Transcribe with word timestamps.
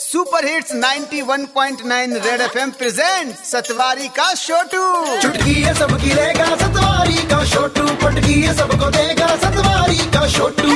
Super 0.00 0.44
hits 0.46 0.72
91.9 0.74 2.12
red 2.26 2.40
FM 2.40 2.70
present 2.70 3.34
Satwari 3.46 4.08
का 4.08 4.32
छोटू 4.34 4.84
चुटकी 5.22 5.54
है 5.54 5.74
सबकी 5.74 6.12
रहेगा 6.12 6.46
सतवारी 6.56 7.26
का 7.32 7.44
छोटू 7.46 7.84
पटकी 8.02 8.40
है 8.42 8.54
सबको 8.56 8.90
देगा 8.90 9.26
सतवारी 9.36 9.98
का 10.14 10.26
छोटू 10.28 10.72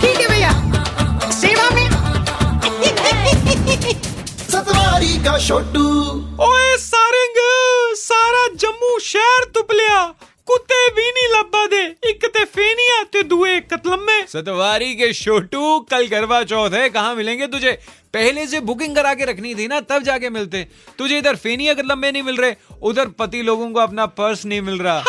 ठीक 0.00 0.20
है 0.20 0.28
भैया। 0.28 0.52
सेवा 1.30 1.68
में। 1.70 1.88
सतवारी 4.50 5.14
का 5.24 5.38
छोटू 5.46 5.86
ओए 6.44 6.76
सारंग 6.80 7.38
सारा 7.98 8.46
जम्मू 8.56 8.98
शहर 9.04 9.44
तुपलिया। 9.54 10.02
कुत्ते 10.46 10.88
भी 10.88 11.10
नहीं 11.10 11.28
लब्बा 11.34 11.66
दे। 11.66 11.82
एक 12.08 12.24
ते 12.26 12.44
फेनिया 12.54 13.02
ते 13.12 13.22
दुए 13.28 13.58
कतलम्मे 13.72 14.13
सतवारी 14.34 14.94
के 14.94 15.12
छोटू 15.12 15.80
कल 15.80 16.08
करवा 16.08 16.42
चौथ 16.42 16.70
है, 16.70 16.88
कहाँ 16.88 17.14
मिलेंगे 17.14 17.46
तुझे? 17.46 17.72
पहले 18.14 18.46
से 18.46 18.60
बुकिंग 18.60 18.96
करा 18.96 19.14
के 19.14 19.24
रखनी 19.24 19.54
थी 19.54 19.68
ना, 19.68 19.80
तब 19.80 20.02
जाके 20.02 20.30
मिलते। 20.30 20.66
तुझे 20.98 21.18
इधर 21.18 21.36
फेनी 21.36 21.66
अगर 21.66 21.84
लंबे 21.84 22.12
नहीं 22.12 22.22
मिल 22.22 22.36
रहे, 22.36 22.54
उधर 22.82 23.08
पति 23.08 23.42
लोगों 23.42 23.70
को 23.70 23.80
अपना 23.80 24.06
पर्स 24.06 24.44
नहीं 24.44 24.60
मिल 24.60 24.78
रहा। 24.78 25.02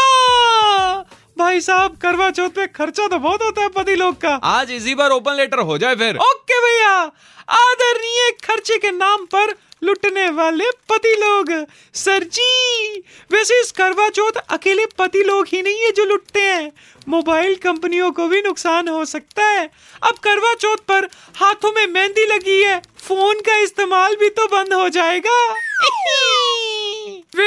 भाई 1.37 1.61
साहब 1.61 1.95
करवा 2.01 2.29
चौथ 2.31 2.49
पे 2.49 2.65
खर्चा 2.67 3.07
तो 3.07 3.17
बहुत 3.19 3.41
होता 3.43 3.61
है 3.61 3.69
पति 3.69 3.95
लोग 3.95 4.15
का। 4.15 4.33
आज 4.45 4.71
इसी 4.71 4.93
बार 4.95 5.11
ओपन 5.11 5.33
लेटर 5.33 5.59
हो 5.61 5.77
जाए 5.77 5.95
फिर। 5.95 6.17
ओके 6.17 6.59
भैया 6.61 6.91
आदरणीय 7.53 8.31
खर्चे 8.43 8.77
के 8.77 8.91
नाम 8.91 9.25
पर 9.25 9.53
लुटने 9.83 10.29
वाले 10.29 10.69
पति 10.89 11.11
लोग। 11.15 11.51
सर 11.95 12.23
जी 12.29 12.99
वैसे 13.31 13.59
इस 13.61 13.71
करवा 13.71 14.07
चौथ 14.09 14.37
अकेले 14.49 14.85
पति 14.97 15.23
लोग 15.23 15.47
ही 15.47 15.61
नहीं 15.61 15.83
है 15.83 15.91
जो 15.91 16.05
लुटते 16.05 16.41
हैं। 16.41 16.71
मोबाइल 17.07 17.55
कंपनियों 17.63 18.11
को 18.11 18.27
भी 18.27 18.41
नुकसान 18.41 18.87
हो 18.87 19.03
सकता 19.05 19.45
है। 19.45 19.69
अब 20.03 20.17
करवा 20.23 20.53
चौथ 20.55 20.87
पर 20.87 21.09
हाथों 21.35 21.71
में 21.71 21.85
मेहंदी 21.87 22.25
लगी 22.25 22.61
है 22.63 22.81
फ़ोन 22.99 23.41
का 23.41 23.57
इस्तेमाल 23.57 24.15
भी 24.15 24.29
तो 24.31 24.47
बंद 24.47 24.73
हो 24.73 24.89
जाएगा। 24.89 25.37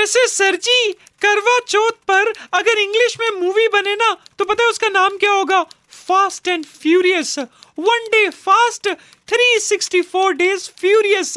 वैसे 0.08 0.26
सर 0.28 0.56
जी, 0.56 0.92
करवा 1.22 1.58
चौथ 1.68 1.96
पर 2.08 2.32
अगर 2.54 2.78
इंग्लिश 2.78 3.16
में 3.20 3.30
मूवी 3.40 3.66
बने 3.68 3.94
ना 3.94 4.12
तो 4.38 4.44
पता 4.44 4.62
है 4.64 4.68
उसका 4.70 4.88
नाम 4.88 5.16
क्या 5.16 5.32
होगा? 5.32 5.62
Fast 6.06 6.48
and 6.48 6.64
furious 6.64 7.38
one 7.38 8.06
day 8.12 8.28
fast 8.36 8.88
364 9.28 10.32
days 10.32 10.68
furious 10.80 11.36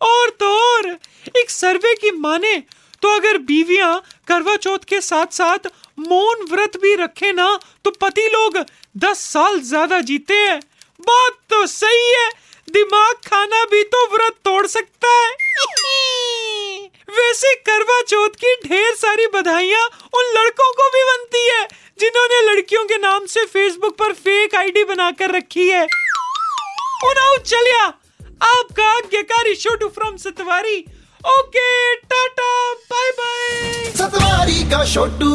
और 0.00 0.30
तो 0.30 0.52
और, 0.66 0.90
एक 1.38 1.50
सर्वे 1.50 1.94
की 1.94 2.10
माने 2.18 2.56
तो 3.02 3.14
अगर 3.16 3.38
बीवियाँ 3.48 4.02
करवा 4.28 4.56
चौथ 4.58 4.84
के 4.88 5.00
साथ 5.00 5.32
साथ 5.32 5.72
मौन 6.00 6.46
व्रत 6.50 6.76
भी 6.82 6.94
रखे 6.96 7.32
ना 7.32 7.48
तो 7.84 7.90
पति 8.00 8.28
लोग 8.28 8.64
10 8.98 9.24
साल 9.26 9.60
ज़्यादा 9.62 10.00
जीते 10.02 10.34
हैं। 10.36 10.60
बात 11.00 11.38
तो 11.50 11.66
सही 11.68 12.08
है, 12.12 12.28
दिमाग 12.68 13.14
खाना 13.26 13.64
भी 13.64 13.82
तो 13.84 14.06
व्रत 14.12 14.34
तोड़ 14.44 14.66
सकता 14.68 15.08
है। 15.14 15.47
वैसे 17.38 17.54
करवा 17.66 18.00
चौथ 18.02 18.34
की 18.34 18.54
ढेर 18.62 18.94
सारी 18.94 19.26
बधाइया 19.34 19.82
उन 20.14 20.30
लड़कों 20.36 20.70
को 20.72 20.88
भी 20.88 21.02
बनती 21.04 21.42
है, 21.48 21.66
जिन्होंने 22.00 22.40
लड़कियों 22.42 22.84
के 22.84 22.96
नाम 22.96 23.26
से 23.26 23.44
फेसबुक 23.44 23.96
पर 23.98 24.12
फेक 24.14 24.54
आईडी 24.54 24.84
बनाकर 24.84 25.30
रखी 25.30 25.68
है। 25.68 25.86
चलिया, 27.46 27.84
आपका 28.42 28.86
आज्ञाकारी 28.88 29.54
from 29.88 30.16
Satwari. 30.16 30.78
Okay 31.24 31.94
tata 31.94 32.72
bye 32.90 33.10
bye 33.10 33.92
Satwari 33.96 34.62
का 34.70 34.84
छोटू 34.94 35.30